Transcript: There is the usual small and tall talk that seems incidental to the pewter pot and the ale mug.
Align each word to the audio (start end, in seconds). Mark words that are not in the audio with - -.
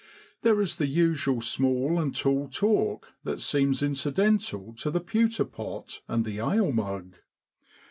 There 0.41 0.59
is 0.61 0.77
the 0.77 0.87
usual 0.87 1.41
small 1.41 1.99
and 1.99 2.15
tall 2.15 2.47
talk 2.49 3.09
that 3.23 3.39
seems 3.39 3.83
incidental 3.83 4.73
to 4.77 4.89
the 4.89 4.99
pewter 4.99 5.45
pot 5.45 6.01
and 6.07 6.25
the 6.25 6.39
ale 6.39 6.71
mug. 6.71 7.17